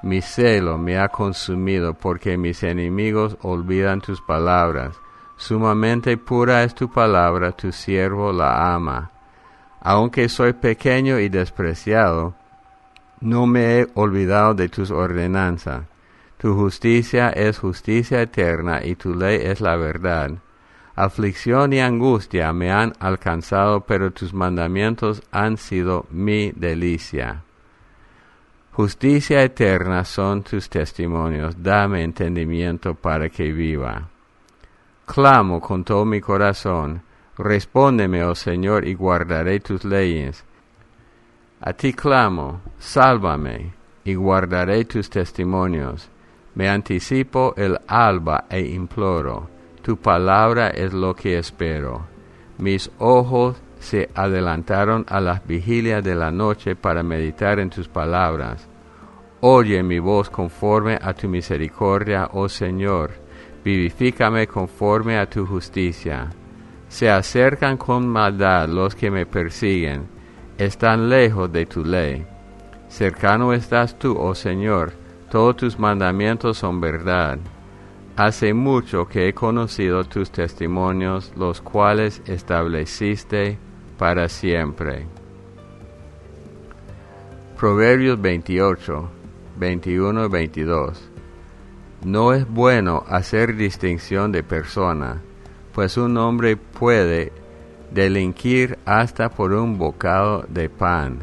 Mi 0.04 0.20
celo 0.20 0.76
me 0.76 0.98
ha 0.98 1.08
consumido 1.08 1.94
porque 1.94 2.36
mis 2.36 2.62
enemigos 2.62 3.38
olvidan 3.40 4.02
tus 4.02 4.20
palabras. 4.20 4.94
Sumamente 5.38 6.18
pura 6.18 6.62
es 6.62 6.74
tu 6.74 6.90
palabra, 6.90 7.52
tu 7.52 7.72
siervo 7.72 8.30
la 8.30 8.74
ama. 8.74 9.12
Aunque 9.80 10.28
soy 10.28 10.52
pequeño 10.52 11.18
y 11.20 11.30
despreciado, 11.30 12.34
no 13.22 13.46
me 13.46 13.78
he 13.78 13.88
olvidado 13.94 14.52
de 14.52 14.68
tus 14.68 14.90
ordenanzas. 14.90 15.84
Tu 16.36 16.54
justicia 16.54 17.30
es 17.30 17.58
justicia 17.58 18.20
eterna 18.20 18.84
y 18.84 18.96
tu 18.96 19.14
ley 19.14 19.40
es 19.42 19.62
la 19.62 19.76
verdad. 19.76 20.32
Aflicción 20.94 21.72
y 21.72 21.80
angustia 21.80 22.52
me 22.52 22.70
han 22.70 22.92
alcanzado, 23.00 23.86
pero 23.86 24.10
tus 24.10 24.34
mandamientos 24.34 25.22
han 25.32 25.56
sido 25.56 26.04
mi 26.10 26.52
delicia. 26.52 27.43
Justicia 28.76 29.40
eterna 29.44 30.04
son 30.04 30.42
tus 30.42 30.68
testimonios, 30.68 31.54
dame 31.62 32.02
entendimiento 32.02 32.96
para 32.96 33.28
que 33.28 33.52
viva. 33.52 34.08
Clamo 35.06 35.60
con 35.60 35.84
todo 35.84 36.04
mi 36.04 36.20
corazón, 36.20 37.00
respóndeme, 37.38 38.24
oh 38.24 38.34
Señor, 38.34 38.84
y 38.84 38.94
guardaré 38.94 39.60
tus 39.60 39.84
leyes. 39.84 40.44
A 41.60 41.72
ti 41.72 41.92
clamo, 41.92 42.62
sálvame, 42.76 43.72
y 44.02 44.16
guardaré 44.16 44.84
tus 44.86 45.08
testimonios. 45.08 46.10
Me 46.56 46.68
anticipo 46.68 47.54
el 47.56 47.78
alba 47.86 48.46
e 48.50 48.60
imploro, 48.60 49.48
tu 49.82 49.98
palabra 49.98 50.70
es 50.70 50.92
lo 50.92 51.14
que 51.14 51.38
espero. 51.38 52.08
Mis 52.58 52.90
ojos 52.98 53.56
se 53.84 54.10
adelantaron 54.14 55.06
a 55.08 55.20
las 55.20 55.46
vigilias 55.46 56.02
de 56.02 56.16
la 56.16 56.32
noche 56.32 56.74
para 56.74 57.04
meditar 57.04 57.60
en 57.60 57.70
tus 57.70 57.86
palabras. 57.86 58.68
Oye 59.40 59.82
mi 59.82 59.98
voz 60.00 60.30
conforme 60.30 60.98
a 61.00 61.14
tu 61.14 61.28
misericordia, 61.28 62.30
oh 62.32 62.48
Señor, 62.48 63.12
vivifícame 63.64 64.48
conforme 64.48 65.18
a 65.18 65.26
tu 65.26 65.46
justicia. 65.46 66.30
Se 66.88 67.10
acercan 67.10 67.76
con 67.76 68.08
maldad 68.08 68.68
los 68.68 68.94
que 68.94 69.10
me 69.10 69.26
persiguen 69.26 70.14
están 70.58 71.08
lejos 71.08 71.52
de 71.52 71.66
tu 71.66 71.84
ley. 71.84 72.24
Cercano 72.88 73.52
estás 73.52 73.98
tú, 73.98 74.16
oh 74.16 74.34
Señor, 74.34 74.92
todos 75.30 75.56
tus 75.56 75.78
mandamientos 75.78 76.58
son 76.58 76.80
verdad. 76.80 77.38
Hace 78.16 78.54
mucho 78.54 79.08
que 79.08 79.28
he 79.28 79.34
conocido 79.34 80.04
tus 80.04 80.30
testimonios, 80.30 81.32
los 81.36 81.60
cuales 81.60 82.22
estableciste 82.26 83.58
para 83.98 84.28
siempre. 84.28 85.06
Proverbios 87.58 88.20
28, 88.20 89.10
21 89.56 90.24
y 90.24 90.28
22. 90.28 91.10
No 92.04 92.32
es 92.32 92.48
bueno 92.48 93.04
hacer 93.08 93.56
distinción 93.56 94.32
de 94.32 94.42
persona, 94.42 95.22
pues 95.72 95.96
un 95.96 96.16
hombre 96.18 96.56
puede 96.56 97.32
delinquir 97.90 98.78
hasta 98.84 99.30
por 99.30 99.52
un 99.52 99.78
bocado 99.78 100.44
de 100.48 100.68
pan. 100.68 101.20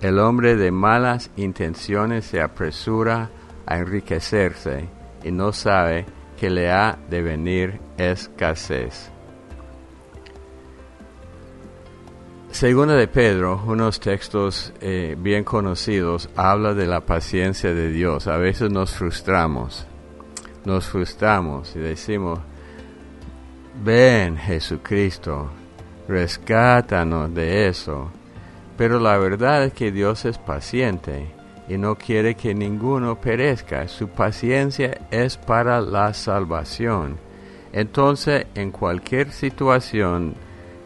El 0.00 0.18
hombre 0.18 0.56
de 0.56 0.70
malas 0.70 1.30
intenciones 1.36 2.24
se 2.24 2.40
apresura 2.40 3.30
a 3.66 3.78
enriquecerse 3.78 4.88
y 5.22 5.30
no 5.30 5.52
sabe 5.52 6.06
que 6.38 6.50
le 6.50 6.70
ha 6.70 6.98
de 7.08 7.22
venir 7.22 7.80
escasez. 7.98 9.09
Segunda 12.52 12.96
de 12.96 13.06
Pedro, 13.06 13.62
unos 13.64 14.00
textos 14.00 14.72
eh, 14.80 15.16
bien 15.16 15.44
conocidos, 15.44 16.28
habla 16.34 16.74
de 16.74 16.86
la 16.86 17.00
paciencia 17.00 17.72
de 17.72 17.90
Dios. 17.90 18.26
A 18.26 18.38
veces 18.38 18.70
nos 18.72 18.90
frustramos, 18.92 19.86
nos 20.64 20.86
frustramos 20.86 21.74
y 21.76 21.78
decimos, 21.78 22.40
ven 23.82 24.36
Jesucristo, 24.36 25.48
rescátanos 26.08 27.32
de 27.32 27.68
eso. 27.68 28.10
Pero 28.76 28.98
la 28.98 29.16
verdad 29.16 29.64
es 29.64 29.72
que 29.72 29.92
Dios 29.92 30.24
es 30.24 30.36
paciente 30.36 31.32
y 31.68 31.78
no 31.78 31.94
quiere 31.94 32.34
que 32.34 32.52
ninguno 32.52 33.20
perezca. 33.20 33.86
Su 33.86 34.08
paciencia 34.08 35.00
es 35.12 35.36
para 35.36 35.80
la 35.80 36.12
salvación. 36.14 37.16
Entonces, 37.72 38.46
en 38.56 38.72
cualquier 38.72 39.30
situación 39.30 40.34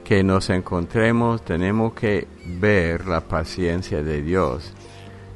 que 0.04 0.22
nos 0.22 0.50
encontremos, 0.50 1.42
tenemos 1.44 1.94
que 1.94 2.28
ver 2.44 3.06
la 3.06 3.22
paciencia 3.22 4.02
de 4.02 4.22
Dios. 4.22 4.72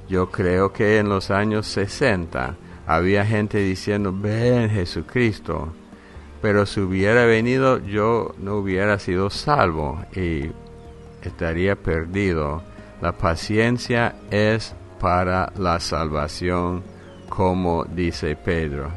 Yo 0.09 0.31
creo 0.31 0.73
que 0.73 0.99
en 0.99 1.09
los 1.09 1.31
años 1.31 1.67
60 1.67 2.57
había 2.87 3.25
gente 3.25 3.59
diciendo, 3.59 4.15
ven 4.15 4.71
Jesucristo, 4.71 5.73
pero 6.41 6.67
si 6.67 6.81
hubiera 6.81 7.25
venido 7.25 7.79
yo 7.79 8.35
no 8.39 8.57
hubiera 8.57 8.99
sido 8.99 9.31
salvo 9.31 10.05
y 10.15 10.51
estaría 11.23 11.75
perdido. 11.77 12.63
La 13.01 13.13
paciencia 13.13 14.17
es 14.31 14.75
para 15.01 15.53
la 15.57 15.81
salvación, 15.81 16.83
como 17.29 17.85
dice 17.85 18.37
Pedro. 18.37 18.91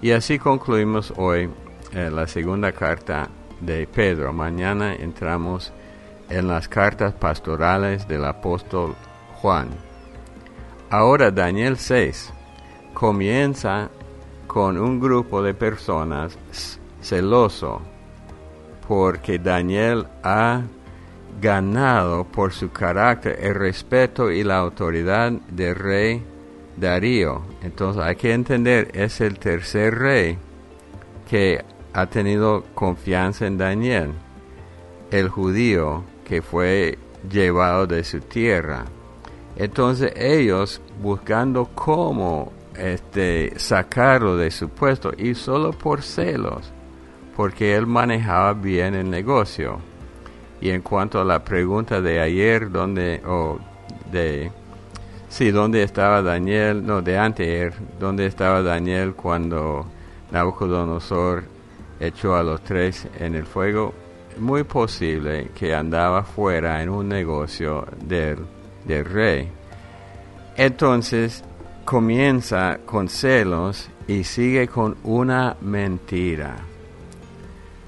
Y 0.00 0.10
así 0.12 0.38
concluimos 0.38 1.12
hoy 1.16 1.48
eh, 1.92 2.10
la 2.12 2.26
segunda 2.26 2.72
carta 2.72 3.28
de 3.62 3.86
Pedro. 3.86 4.32
Mañana 4.32 4.94
entramos 4.94 5.72
en 6.28 6.48
las 6.48 6.68
cartas 6.68 7.14
pastorales 7.14 8.06
del 8.06 8.24
apóstol 8.24 8.94
Juan. 9.40 9.68
Ahora 10.90 11.30
Daniel 11.30 11.78
6 11.78 12.32
comienza 12.92 13.88
con 14.46 14.76
un 14.76 15.00
grupo 15.00 15.42
de 15.42 15.54
personas 15.54 16.36
celoso 17.00 17.80
porque 18.86 19.38
Daniel 19.38 20.06
ha 20.22 20.62
ganado 21.40 22.24
por 22.24 22.52
su 22.52 22.70
carácter 22.70 23.38
el 23.40 23.54
respeto 23.54 24.30
y 24.30 24.44
la 24.44 24.58
autoridad 24.58 25.32
del 25.32 25.74
rey 25.74 26.22
Darío. 26.76 27.42
Entonces 27.62 28.02
hay 28.02 28.16
que 28.16 28.32
entender, 28.32 28.90
es 28.92 29.20
el 29.20 29.38
tercer 29.38 29.98
rey 29.98 30.38
que 31.28 31.64
ha 31.92 32.06
tenido 32.06 32.64
confianza 32.74 33.46
en 33.46 33.58
Daniel, 33.58 34.12
el 35.10 35.28
judío 35.28 36.04
que 36.24 36.42
fue 36.42 36.98
llevado 37.30 37.86
de 37.86 38.02
su 38.04 38.20
tierra. 38.20 38.84
Entonces 39.56 40.12
ellos 40.16 40.80
buscando 41.02 41.66
cómo 41.74 42.52
este, 42.76 43.52
sacarlo 43.58 44.36
de 44.36 44.50
su 44.50 44.70
puesto 44.70 45.12
y 45.16 45.34
solo 45.34 45.72
por 45.72 46.02
celos, 46.02 46.72
porque 47.36 47.74
él 47.74 47.86
manejaba 47.86 48.54
bien 48.54 48.94
el 48.94 49.10
negocio. 49.10 49.78
Y 50.60 50.70
en 50.70 50.80
cuanto 50.80 51.20
a 51.20 51.24
la 51.24 51.44
pregunta 51.44 52.00
de 52.00 52.20
ayer, 52.20 52.70
donde, 52.70 53.20
o 53.26 53.58
de, 54.10 54.50
sí, 55.28 55.50
¿dónde 55.50 55.82
estaba 55.82 56.22
Daniel? 56.22 56.86
No, 56.86 57.02
de 57.02 57.18
anteayer, 57.18 57.74
¿dónde 57.98 58.26
estaba 58.26 58.62
Daniel 58.62 59.14
cuando 59.14 59.84
Nabucodonosor 60.30 61.44
echó 62.06 62.36
a 62.36 62.42
los 62.42 62.62
tres 62.62 63.06
en 63.18 63.34
el 63.34 63.46
fuego? 63.46 63.94
Muy 64.38 64.64
posible 64.64 65.50
que 65.54 65.74
andaba 65.74 66.22
fuera 66.22 66.82
en 66.82 66.88
un 66.88 67.08
negocio 67.08 67.86
del, 68.04 68.38
del 68.84 69.04
rey. 69.04 69.48
Entonces 70.56 71.44
comienza 71.84 72.78
con 72.84 73.08
celos 73.08 73.88
y 74.06 74.24
sigue 74.24 74.68
con 74.68 74.96
una 75.04 75.56
mentira. 75.60 76.56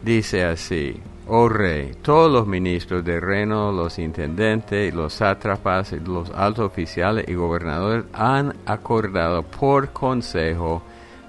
Dice 0.02 0.44
así, 0.44 1.00
oh 1.28 1.48
rey, 1.48 1.92
todos 2.02 2.30
los 2.30 2.46
ministros 2.46 3.04
del 3.04 3.22
reino, 3.22 3.72
los 3.72 3.98
intendentes, 3.98 4.94
los 4.94 5.14
sátrapas, 5.14 5.92
los 5.92 6.30
altos 6.30 6.66
oficiales 6.66 7.26
y 7.28 7.34
gobernadores 7.34 8.04
han 8.12 8.54
acordado 8.66 9.42
por 9.42 9.90
consejo 9.90 10.82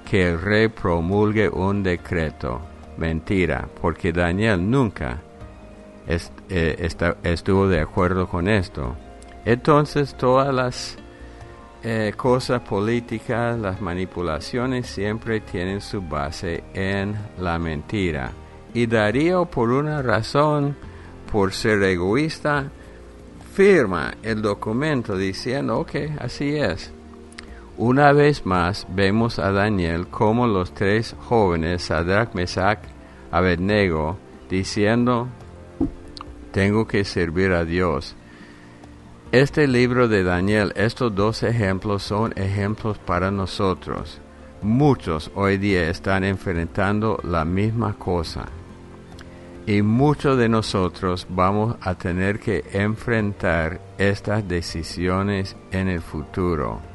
que 0.06 0.30
el 0.30 0.42
rey 0.42 0.68
promulgue 0.68 1.50
un 1.50 1.84
decreto. 1.84 2.62
Mentira, 2.98 3.68
porque 3.82 4.12
Daniel 4.12 4.70
nunca 4.70 5.22
eh, 6.08 6.90
estuvo 7.24 7.68
de 7.68 7.82
acuerdo 7.82 8.28
con 8.28 8.48
esto. 8.48 8.96
Entonces 9.44 10.16
todas 10.16 10.54
las 10.54 10.98
eh, 11.84 12.14
cosas 12.18 12.62
políticas, 12.62 13.60
las 13.60 13.80
manipulaciones 13.80 14.88
siempre 14.88 15.42
tienen 15.42 15.82
su 15.82 16.02
base 16.02 16.64
en 16.74 17.16
la 17.40 17.60
mentira. 17.60 18.32
Y 18.74 18.88
Darío, 18.88 19.46
por 19.46 19.70
una 19.72 20.02
razón, 20.02 20.76
por 21.32 21.54
ser 21.54 21.84
egoísta, 21.84 22.72
firma 23.54 24.16
el 24.24 24.42
documento 24.42 25.16
diciendo, 25.16 25.86
que 25.86 26.12
así 26.20 26.58
es. 26.58 26.95
Una 27.78 28.14
vez 28.14 28.46
más 28.46 28.88
vemos 28.90 29.38
a 29.38 29.52
Daniel 29.52 30.08
como 30.08 30.48
los 30.48 30.74
tres 30.74 31.14
jóvenes, 31.28 31.84
Sadrach, 31.84 32.34
Mesach, 32.34 32.80
Abednego, 33.32 34.18
diciendo, 34.50 35.28
tengo 36.54 36.88
que 36.88 37.04
servir 37.04 37.52
a 37.52 37.66
Dios. 37.66 38.16
Este 39.34 39.68
libro 39.68 40.08
de 40.08 40.24
Daniel, 40.24 40.72
estos 40.78 41.14
dos 41.14 41.44
ejemplos 41.44 42.04
son 42.04 42.32
ejemplos 42.38 42.98
para 42.98 43.30
nosotros. 43.30 44.22
Muchos 44.62 45.30
hoy 45.36 45.58
día 45.58 45.90
están 45.90 46.24
enfrentando 46.24 47.20
la 47.24 47.44
misma 47.44 47.96
cosa 47.96 48.46
y 49.68 49.82
muchos 49.82 50.38
de 50.38 50.48
nosotros 50.48 51.28
vamos 51.30 51.76
a 51.82 51.96
tener 51.96 52.40
que 52.40 52.64
enfrentar 52.72 53.82
estas 53.98 54.48
decisiones 54.48 55.58
en 55.72 55.90
el 55.90 56.02
futuro. 56.02 56.95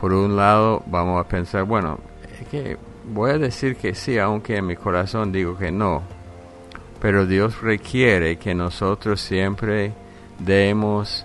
Por 0.00 0.12
un 0.12 0.36
lado, 0.36 0.82
vamos 0.86 1.24
a 1.24 1.28
pensar, 1.28 1.64
bueno, 1.64 1.98
que 2.50 2.76
voy 3.04 3.30
a 3.30 3.38
decir 3.38 3.76
que 3.76 3.94
sí, 3.94 4.18
aunque 4.18 4.56
en 4.56 4.66
mi 4.66 4.76
corazón 4.76 5.32
digo 5.32 5.56
que 5.56 5.70
no. 5.70 6.02
Pero 7.00 7.26
Dios 7.26 7.60
requiere 7.60 8.36
que 8.36 8.54
nosotros 8.54 9.20
siempre 9.20 9.92
demos 10.38 11.24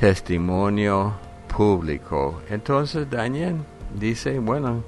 testimonio 0.00 1.14
público. 1.54 2.42
Entonces 2.48 3.08
Daniel 3.10 3.56
dice, 3.94 4.38
bueno, 4.38 4.84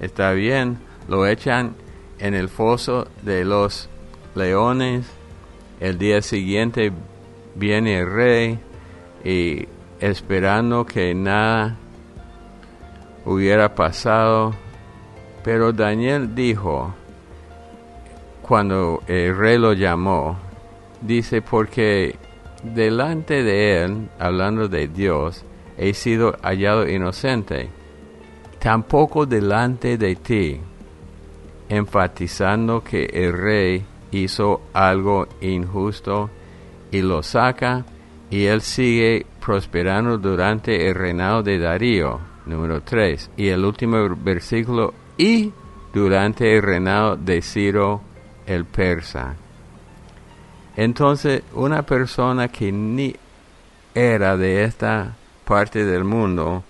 está 0.00 0.32
bien, 0.32 0.78
lo 1.08 1.26
echan 1.26 1.74
en 2.18 2.34
el 2.34 2.48
foso 2.48 3.08
de 3.22 3.44
los 3.44 3.88
leones. 4.34 5.06
El 5.80 5.98
día 5.98 6.22
siguiente 6.22 6.92
viene 7.56 7.98
el 7.98 8.10
rey 8.10 8.58
y 9.24 9.66
esperando 10.00 10.86
que 10.86 11.14
nada 11.14 11.76
hubiera 13.24 13.74
pasado. 13.74 14.54
Pero 15.42 15.72
Daniel 15.72 16.34
dijo, 16.34 16.94
cuando 18.42 19.02
el 19.06 19.36
rey 19.36 19.58
lo 19.58 19.72
llamó, 19.72 20.38
dice, 21.00 21.42
porque 21.42 22.16
delante 22.62 23.42
de 23.42 23.82
él, 23.82 24.08
hablando 24.18 24.68
de 24.68 24.88
Dios, 24.88 25.44
he 25.76 25.94
sido 25.94 26.36
hallado 26.42 26.88
inocente, 26.88 27.70
tampoco 28.58 29.26
delante 29.26 29.98
de 29.98 30.14
ti, 30.14 30.60
enfatizando 31.68 32.84
que 32.84 33.04
el 33.06 33.32
rey 33.32 33.84
hizo 34.12 34.60
algo 34.72 35.26
injusto 35.40 36.30
y 36.90 37.00
lo 37.00 37.22
saca 37.22 37.84
y 38.30 38.44
él 38.44 38.60
sigue 38.60 39.26
prosperando 39.44 40.18
durante 40.18 40.88
el 40.88 40.94
reinado 40.94 41.42
de 41.42 41.58
Darío, 41.58 42.20
número 42.46 42.82
3. 42.82 43.30
Y 43.36 43.48
el 43.48 43.64
último 43.64 43.96
versículo, 44.16 44.94
y 45.16 45.52
durante 45.92 46.56
el 46.56 46.62
reinado 46.62 47.16
de 47.16 47.42
Ciro 47.42 48.00
el 48.46 48.64
persa. 48.64 49.36
Entonces, 50.76 51.42
una 51.54 51.82
persona 51.82 52.48
que 52.48 52.72
ni 52.72 53.14
era 53.94 54.36
de 54.36 54.64
esta 54.64 55.14
parte 55.44 55.84
del 55.84 56.04
mundo 56.04 56.64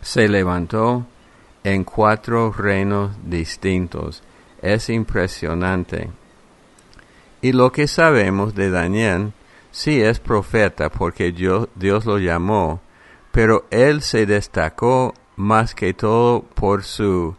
se 0.00 0.28
levantó 0.28 1.04
en 1.64 1.84
cuatro 1.84 2.52
reinos 2.52 3.10
distintos 3.24 4.22
es 4.62 4.88
impresionante. 4.88 6.10
Y 7.42 7.52
lo 7.52 7.72
que 7.72 7.88
sabemos 7.88 8.54
de 8.54 8.70
Daniel, 8.70 9.32
sí 9.70 10.00
es 10.00 10.20
profeta 10.20 10.90
porque 10.90 11.32
Dios, 11.32 11.68
Dios 11.74 12.04
lo 12.04 12.18
llamó, 12.18 12.80
pero 13.32 13.66
él 13.70 14.02
se 14.02 14.26
destacó 14.26 15.14
más 15.36 15.74
que 15.74 15.94
todo 15.94 16.42
por 16.42 16.84
su, 16.84 17.36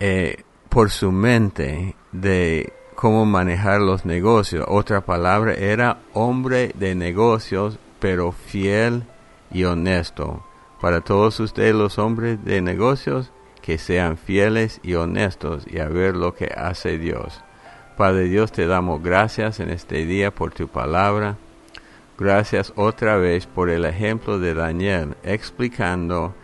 eh, 0.00 0.42
por 0.68 0.90
su 0.90 1.12
mente 1.12 1.96
de 2.12 2.72
cómo 2.94 3.24
manejar 3.24 3.80
los 3.80 4.04
negocios. 4.04 4.64
Otra 4.68 5.02
palabra 5.02 5.54
era 5.54 5.98
hombre 6.12 6.72
de 6.74 6.94
negocios, 6.94 7.78
pero 8.00 8.32
fiel 8.32 9.04
y 9.50 9.64
honesto. 9.64 10.44
Para 10.80 11.00
todos 11.00 11.40
ustedes 11.40 11.74
los 11.74 11.98
hombres 11.98 12.44
de 12.44 12.60
negocios, 12.60 13.32
que 13.62 13.78
sean 13.78 14.16
fieles 14.16 14.80
y 14.84 14.94
honestos 14.94 15.66
y 15.66 15.80
a 15.80 15.88
ver 15.88 16.14
lo 16.14 16.34
que 16.34 16.46
hace 16.56 16.98
Dios. 16.98 17.42
Padre 17.96 18.28
Dios, 18.28 18.52
te 18.52 18.66
damos 18.66 19.02
gracias 19.02 19.58
en 19.58 19.70
este 19.70 20.04
día 20.04 20.30
por 20.30 20.52
tu 20.52 20.68
palabra. 20.68 21.36
Gracias 22.18 22.72
otra 22.76 23.16
vez 23.16 23.46
por 23.46 23.68
el 23.68 23.84
ejemplo 23.84 24.38
de 24.38 24.54
Daniel, 24.54 25.16
explicando 25.22 26.34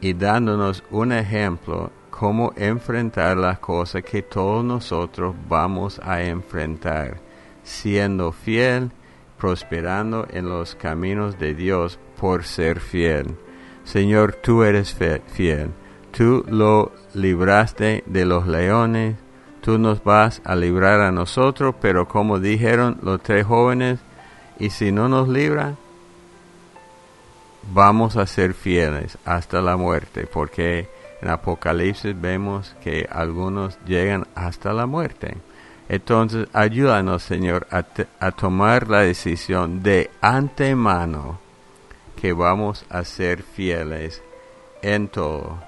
y 0.00 0.12
dándonos 0.12 0.84
un 0.90 1.10
ejemplo 1.12 1.90
cómo 2.10 2.52
enfrentar 2.56 3.36
las 3.36 3.58
cosas 3.58 4.02
que 4.02 4.22
todos 4.22 4.64
nosotros 4.64 5.34
vamos 5.48 6.00
a 6.02 6.22
enfrentar, 6.22 7.18
siendo 7.62 8.30
fiel, 8.30 8.90
prosperando 9.36 10.26
en 10.30 10.48
los 10.48 10.74
caminos 10.76 11.38
de 11.38 11.54
Dios 11.54 11.98
por 12.18 12.44
ser 12.44 12.80
fiel. 12.80 13.36
Señor, 13.84 14.34
tú 14.34 14.62
eres 14.62 14.96
fiel. 15.26 15.70
Tú 16.10 16.44
lo 16.48 16.92
libraste 17.12 18.02
de 18.06 18.24
los 18.24 18.46
leones, 18.46 19.16
tú 19.60 19.78
nos 19.78 20.02
vas 20.02 20.40
a 20.44 20.56
librar 20.56 21.00
a 21.00 21.12
nosotros, 21.12 21.74
pero 21.80 22.08
como 22.08 22.38
dijeron 22.38 22.98
los 23.02 23.22
tres 23.22 23.44
jóvenes, 23.44 24.00
y 24.58 24.70
si 24.70 24.92
no 24.92 25.08
nos 25.08 25.28
libra, 25.28 25.74
vamos 27.72 28.16
a 28.16 28.26
ser 28.26 28.54
fieles 28.54 29.18
hasta 29.24 29.60
la 29.60 29.76
muerte, 29.76 30.26
porque 30.26 30.88
en 31.20 31.28
Apocalipsis 31.28 32.18
vemos 32.20 32.74
que 32.82 33.08
algunos 33.10 33.78
llegan 33.86 34.26
hasta 34.34 34.72
la 34.72 34.86
muerte. 34.86 35.36
Entonces, 35.88 36.48
ayúdanos, 36.52 37.22
Señor, 37.22 37.66
a, 37.70 38.30
tomar 38.32 38.88
la 38.88 39.00
decisión 39.02 39.82
de 39.82 40.10
antemano 40.20 41.38
que 42.20 42.32
vamos 42.32 42.84
a 42.88 43.04
ser 43.04 43.42
fieles 43.42 44.22
en 44.82 45.08
todo, 45.08 45.58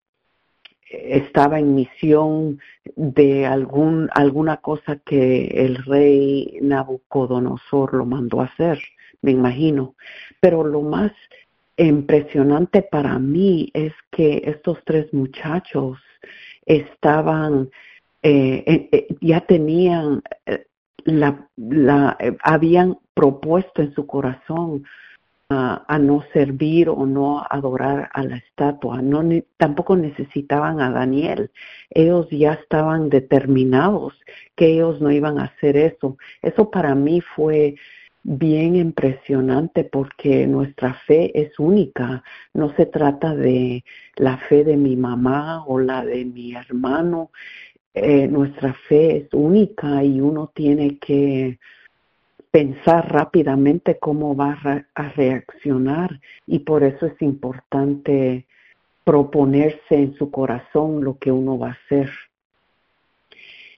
estaba 0.90 1.60
en 1.60 1.76
misión 1.76 2.60
de 2.96 3.46
algún, 3.46 4.10
alguna 4.14 4.58
cosa 4.58 4.98
que 4.98 5.48
el 5.48 5.78
rey 5.84 6.58
Nabucodonosor 6.62 7.94
lo 7.94 8.06
mandó 8.06 8.42
a 8.42 8.46
hacer, 8.46 8.80
me 9.22 9.32
imagino. 9.32 9.96
Pero 10.40 10.64
lo 10.64 10.82
más 10.82 11.12
impresionante 11.86 12.82
para 12.82 13.18
mí 13.20 13.70
es 13.74 13.94
que 14.12 14.42
estos 14.46 14.80
tres 14.86 15.14
muchachos 15.14 15.98
estaban, 16.66 17.70
eh, 18.24 18.64
eh, 18.66 18.90
eh, 18.92 19.08
ya 19.22 19.42
tenían, 19.42 20.22
la, 21.06 21.48
la, 21.58 22.18
habían 22.44 22.98
propuesto 23.14 23.82
en 23.82 23.94
su 23.94 24.06
corazón 24.06 24.84
a 25.54 26.00
no 26.00 26.24
servir 26.32 26.88
o 26.88 27.06
no 27.06 27.46
adorar 27.50 28.10
a 28.14 28.24
la 28.24 28.38
estatua. 28.38 29.02
No, 29.02 29.22
tampoco 29.58 29.98
necesitaban 29.98 30.80
a 30.80 30.92
Daniel. 30.92 31.52
Ellos 31.90 32.28
ya 32.30 32.54
estaban 32.54 33.10
determinados 33.10 34.14
que 34.56 34.68
ellos 34.68 35.02
no 35.02 35.12
iban 35.12 35.40
a 35.40 35.46
hacer 35.46 35.76
eso. 35.76 36.18
Eso 36.42 36.72
para 36.72 36.96
mí 36.96 37.20
fue 37.20 37.76
bien 38.24 38.76
impresionante 38.76 39.84
porque 39.84 40.46
nuestra 40.48 40.94
fe 40.94 41.32
es 41.40 41.58
única. 41.60 42.24
No 42.54 42.74
se 42.76 42.86
trata 42.86 43.36
de 43.36 43.84
la 44.16 44.38
fe 44.38 44.64
de 44.64 44.78
mi 44.78 44.96
mamá 44.96 45.64
o 45.66 45.80
la 45.80 46.06
de 46.06 46.26
mi 46.26 46.54
hermano. 46.54 47.32
Eh, 47.94 48.28
nuestra 48.28 48.74
fe 48.88 49.18
es 49.18 49.34
única 49.34 50.04
y 50.04 50.22
uno 50.22 50.52
tiene 50.54 50.98
que 50.98 51.60
pensar 52.52 53.12
rápidamente 53.12 53.98
cómo 53.98 54.36
va 54.36 54.86
a 54.94 55.10
reaccionar 55.10 56.20
y 56.46 56.60
por 56.60 56.84
eso 56.84 57.06
es 57.06 57.22
importante 57.22 58.46
proponerse 59.04 59.96
en 59.96 60.16
su 60.16 60.30
corazón 60.32 61.04
lo 61.04 61.18
que 61.18 61.32
uno 61.32 61.58
va 61.58 61.70
a 61.70 61.78
hacer. 61.86 62.10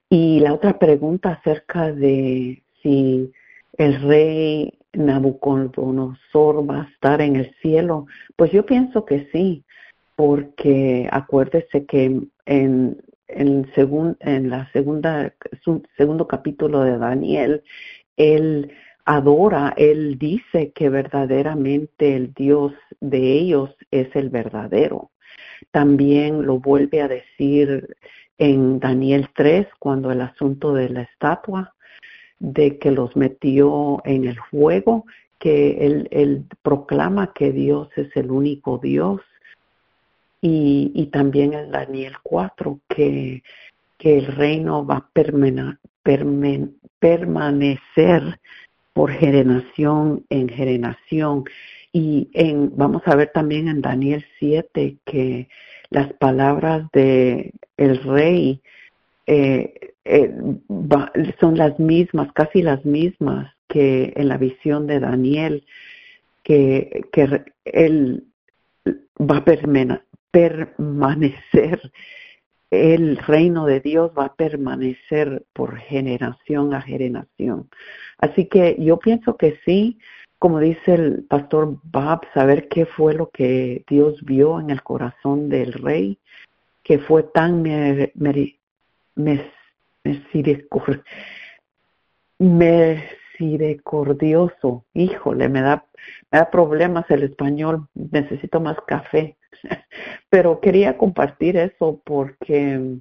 Y 0.10 0.40
la 0.42 0.54
otra 0.54 0.78
pregunta 0.78 1.30
acerca 1.30 1.92
de 1.92 2.62
si 2.82 3.32
el 3.78 4.02
rey 4.02 4.80
Nabucodonosor 4.94 6.70
va 6.70 6.82
a 6.82 6.90
estar 6.90 7.22
en 7.22 7.36
el 7.36 7.54
cielo? 7.62 8.06
Pues 8.36 8.52
yo 8.52 8.66
pienso 8.66 9.06
que 9.06 9.28
sí, 9.32 9.64
porque 10.16 11.08
acuérdese 11.12 11.86
que 11.86 12.06
en, 12.06 12.32
en, 13.28 13.68
en 13.76 14.50
la 14.50 14.72
segunda, 14.72 15.34
segundo 15.98 16.28
capítulo 16.28 16.82
de 16.82 16.98
Daniel, 16.98 17.64
él 18.18 18.72
adora, 19.06 19.74
él 19.76 20.18
dice 20.18 20.72
que 20.74 20.90
verdaderamente 20.90 22.16
el 22.16 22.34
Dios 22.34 22.74
de 23.02 23.34
ellos 23.34 23.76
es 23.92 24.16
el 24.16 24.30
verdadero. 24.30 25.12
También 25.72 26.46
lo 26.46 26.60
vuelve 26.60 27.02
a 27.02 27.08
decir 27.08 27.96
en 28.38 28.80
Daniel 28.80 29.30
3, 29.36 29.68
cuando 29.80 30.12
el 30.12 30.22
asunto 30.22 30.74
de 30.74 30.90
la 30.90 31.02
estatua, 31.04 31.74
de 32.40 32.78
que 32.78 32.92
los 32.92 33.16
metió 33.16 34.02
en 34.06 34.26
el 34.26 34.38
fuego, 34.52 35.06
que 35.40 35.86
él, 35.86 36.46
proclama 36.62 37.34
que 37.34 37.52
Dios 37.52 37.90
es 37.96 38.16
el 38.16 38.32
único 38.32 38.78
Dios. 38.78 39.22
Y, 40.42 41.10
también 41.12 41.54
en 41.54 41.72
Daniel 41.72 42.16
4, 42.22 42.80
que, 42.90 43.44
que 43.98 44.18
el 44.18 44.28
reino 44.28 44.86
va 44.86 44.98
a 44.98 45.10
permanecer 47.00 48.40
por 48.94 49.12
generación 49.12 50.26
en 50.30 50.50
generación. 50.50 51.46
Y 51.94 52.30
en, 52.34 52.76
vamos 52.76 53.04
a 53.06 53.16
ver 53.16 53.32
también 53.34 53.70
en 53.70 53.82
Daniel 53.82 54.26
7 54.40 54.98
que 55.06 55.48
las 55.90 56.12
palabras 56.14 56.90
de 56.92 57.54
el 57.78 58.04
rey 58.04 58.62
eh, 59.28 59.93
eh, 60.06 60.34
son 61.40 61.58
las 61.58 61.80
mismas, 61.80 62.32
casi 62.34 62.62
las 62.62 62.84
mismas 62.86 63.54
que 63.68 64.14
en 64.16 64.28
la 64.28 64.38
visión 64.38 64.88
de 64.88 65.00
Daniel, 65.00 65.66
que, 66.44 67.06
que 67.12 67.46
él 67.66 68.26
va 69.20 69.38
a 69.38 69.46
permanecer, 70.32 71.92
el 72.70 73.18
reino 73.18 73.66
de 73.66 73.80
Dios 73.80 74.12
va 74.18 74.26
a 74.26 74.34
permanecer 74.34 75.44
por 75.54 75.78
generación 75.78 76.74
a 76.74 76.82
generación. 76.82 77.70
Así 78.18 78.46
que 78.46 78.76
yo 78.80 78.98
pienso 78.98 79.38
que 79.38 79.60
sí, 79.64 80.00
como 80.40 80.60
dice 80.60 80.96
el 80.96 81.24
pastor 81.24 81.78
Bob, 81.84 82.22
saber 82.34 82.68
qué 82.68 82.86
fue 82.86 83.14
lo 83.14 83.30
que 83.30 83.84
Dios 83.88 84.24
vio 84.26 84.60
en 84.60 84.72
el 84.72 84.82
corazón 84.82 85.50
del 85.50 85.74
rey, 85.74 86.18
que 86.84 87.00
fue 87.00 87.24
tan 87.24 87.64
misericordioso. 92.40 94.86
Híjole, 94.94 95.50
me 95.50 95.62
da, 95.62 95.86
me 96.32 96.40
da 96.40 96.52
problemas 96.52 97.10
el 97.10 97.24
español, 97.24 97.88
necesito 97.94 98.60
más 98.60 98.78
café. 98.88 99.38
Pero 100.30 100.60
quería 100.60 100.98
compartir 100.98 101.58
eso 101.58 102.02
porque 102.04 102.98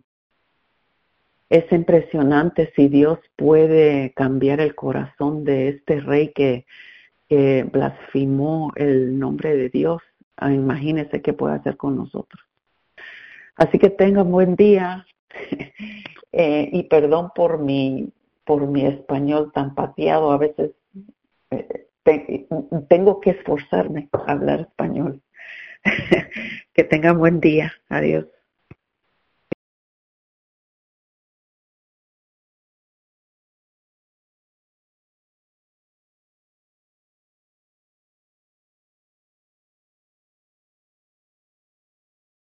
es 1.50 1.70
impresionante 1.70 2.72
si 2.74 2.88
Dios 2.88 3.18
puede 3.36 4.12
cambiar 4.14 4.60
el 4.60 4.74
corazón 4.74 5.44
de 5.44 5.68
este 5.68 6.00
rey 6.00 6.32
que, 6.32 6.64
que 7.28 7.68
blasfimó 7.70 8.72
el 8.76 9.18
nombre 9.18 9.54
de 9.56 9.68
Dios. 9.68 10.02
Ah, 10.36 10.52
imagínese 10.52 11.20
qué 11.20 11.34
puede 11.34 11.56
hacer 11.56 11.76
con 11.76 11.96
nosotros. 11.96 12.42
Así 13.56 13.78
que 13.78 13.90
tenga 13.90 14.22
buen 14.22 14.56
día 14.56 15.06
eh, 16.32 16.68
y 16.72 16.82
perdón 16.84 17.30
por 17.34 17.58
mi, 17.58 18.12
por 18.44 18.66
mi 18.66 18.86
español 18.86 19.52
tan 19.52 19.74
pateado. 19.74 20.32
A 20.32 20.38
veces 20.38 20.72
eh, 21.50 21.86
tengo 22.88 23.20
que 23.20 23.30
esforzarme 23.30 24.08
a 24.12 24.32
hablar 24.32 24.60
español. 24.60 25.22
que 26.74 26.84
tenga 26.84 27.12
buen 27.12 27.40
día. 27.40 27.72
Adiós. 27.88 28.26